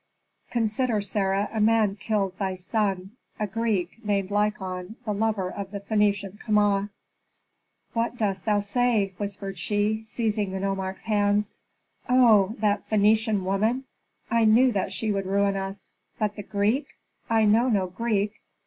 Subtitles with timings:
[0.49, 5.79] "Consider, Sarah, a man killed thy son, a Greek, named Lykon, the lover of the
[5.79, 6.89] Phœnician Kama."
[7.93, 11.53] "What dost thou say?" whispered she, seizing the nomarch's hands.
[12.09, 13.83] "Oh, that Phœnician woman!
[14.31, 15.91] I knew that she would ruin us.
[16.17, 16.87] But the Greek?
[17.29, 18.33] I know no Greek.